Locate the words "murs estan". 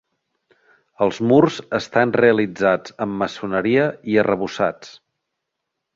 1.31-2.15